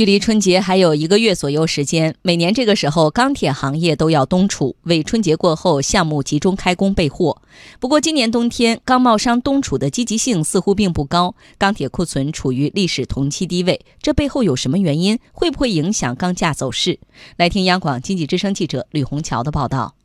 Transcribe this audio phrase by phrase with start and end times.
[0.00, 7.42] 距离春节还有一个月左右时间，每年这个时候，钢铁行业都要冬储，为春节过后项目集中开工备货。
[7.78, 13.84] 不过，今年冬天钢贸商冬储的积极性似乎并不高，钢铁库存处于历史同期低位。
[14.00, 15.18] 这背后有什么原因？
[15.32, 16.98] 会不会影响钢价走势？
[17.36, 19.96] 来听央广经济之声记者吕红桥的报道。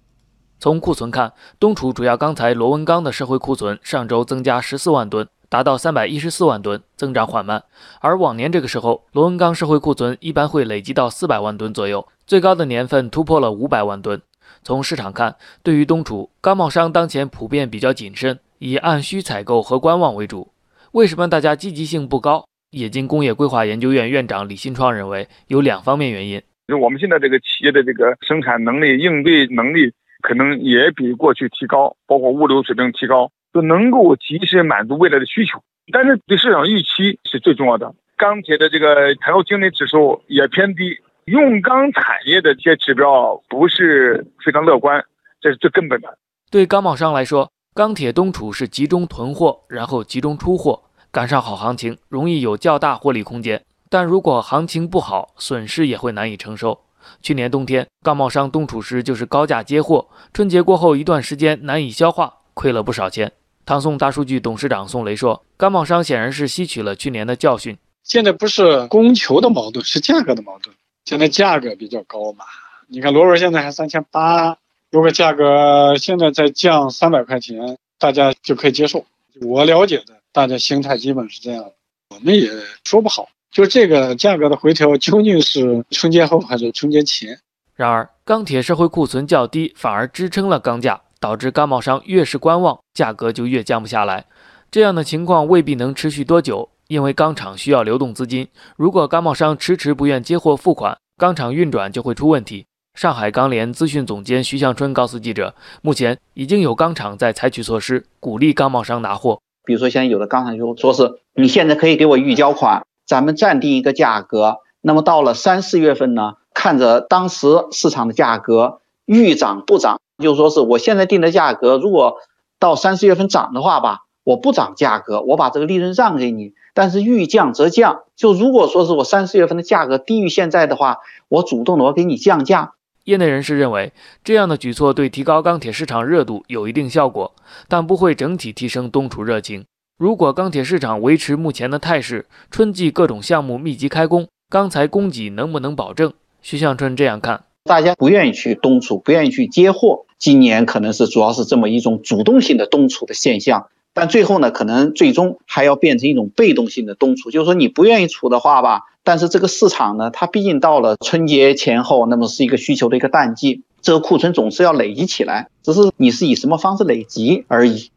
[0.59, 5.25] 从库存看，冬储主要钢材螺纹钢的社会库存上周增加十四万吨。
[5.55, 7.63] 达到三百一十四万吨，增长缓慢。
[8.01, 14.21] 而往年这个时候，螺纹钢社会库存一般会累积到四百万吨左右，最高的年份突破了五百万吨。
[14.63, 20.51] 从市场看，对于冬储，钢贸商当前普遍比较谨慎，以按需采购和观望为主。
[20.91, 22.43] 为什么大家积极性不高？
[22.71, 26.41] 冶金工业规划研究院院长李新创认为，有两方面原因。
[26.67, 33.31] 就我们现在这个企业的这个生产能力、应对能力，可能也比过去提高，包括物流水平提高。
[33.55, 37.95] 就能够及时满足未来的需求，但是对市场预期是最重要的。
[38.17, 45.01] 钢铁的这个采购经理指数也偏低，用钢产业的这些指标不是非常乐观，
[45.39, 46.17] 这是最根本的。
[46.51, 53.63] 对钢贸商来说，钢铁冬储是集中囤货，然后集中出货，赶上好行情，容易有较大获利空间。
[53.89, 56.77] 但如果行情不好，损失也会难以承受。
[57.21, 63.31] 去年冬天，钢贸商冬储时就是高价接货，春节过后一段时间难以消化，亏了不少钱。
[63.65, 70.75] 唐宋大数据董事长宋雷说：“钢贸商显然是吸取了去年的教训，现在不是供求的矛盾，是价格的矛盾。
[71.05, 72.45] 现在价格比较高嘛，
[72.87, 74.55] 你看螺纹现在还三千八，
[74.91, 79.03] 如果价格现在再降三百块钱，大家就可以接受。
[79.41, 81.65] 我了解的，大家心态基本是这样，
[82.11, 82.51] 我们也
[82.83, 87.39] 说不好，就这个价格的回调究竟是春节后还是春节前？
[87.73, 94.25] 然而，钢铁社会库存较低，反而支撑了钢价。”导致钢贸商越是观望，价格就越降不下来。
[94.69, 98.47] 这样的情况未必能持续多久，因为钢厂需要流动资金。
[98.77, 102.67] 如果钢贸商迟迟不愿接货付款，钢厂运转就会出问题。
[102.93, 109.41] 上海钢联资讯总监徐向春告诉记者，目前已经有钢厂在采取措施，鼓励钢贸商拿货。
[109.65, 114.57] 比如说，现在有的钢厂就说是，你现在可以给我预交款，咱们暂定一个价格。
[114.79, 119.99] 那么到了三四月份呢，看着当时市场的价格，预涨不涨。
[120.23, 122.15] 就说是我现在定的价格，如果
[122.59, 126.53] 到三四月份涨的话吧，我不涨价格，我把这个利润让给你。
[126.73, 130.97] 但是欲降则降，就如果说是我三四月份的价格低于现在的话，
[131.29, 132.73] 我主动的我给你降价。
[133.05, 133.93] 业内人士认为，
[134.23, 137.33] 这样的举措对提高钢铁市场热度有一定效果，
[137.67, 139.65] 但不会整体提升冬储热情。
[139.97, 146.11] 如果钢铁市场维持目前的态势，春季各种项目密集开工，钢材供给能不能保证？
[146.41, 147.43] 徐向春这样看。
[147.63, 167.91] 大家不愿意去冬储，不愿意去接货，今年可能是主要是这么一种主动性的冬储的现象，但最后呢，可能最终还要变成一种被动性的冬储，就是说你不愿意储的话吧，但是这个市场呢，它毕竟到了春节前后，那么是一个需求的一个淡季，这个库存总是要累积起来，只是你是以什么方式累积而已。